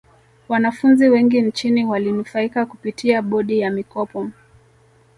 wanafunzi 0.49 1.09
wengi 1.09 1.41
nchini 1.41 1.85
walinufaika 1.85 2.65
kupitia 2.65 3.21
bodi 3.21 3.59
ya 3.59 3.71
mikopo 3.71 4.29